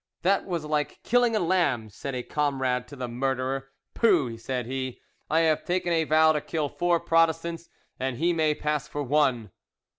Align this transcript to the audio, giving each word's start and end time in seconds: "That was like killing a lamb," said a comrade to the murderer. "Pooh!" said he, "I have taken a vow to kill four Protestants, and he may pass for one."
"That 0.23 0.45
was 0.47 0.65
like 0.65 1.03
killing 1.03 1.35
a 1.35 1.39
lamb," 1.39 1.91
said 1.91 2.15
a 2.15 2.23
comrade 2.23 2.87
to 2.87 2.95
the 2.95 3.07
murderer. 3.07 3.69
"Pooh!" 3.93 4.35
said 4.35 4.65
he, 4.65 4.99
"I 5.29 5.41
have 5.41 5.63
taken 5.63 5.93
a 5.93 6.05
vow 6.05 6.31
to 6.31 6.41
kill 6.41 6.69
four 6.69 6.99
Protestants, 6.99 7.69
and 7.99 8.17
he 8.17 8.33
may 8.33 8.55
pass 8.55 8.87
for 8.87 9.03
one." 9.03 9.51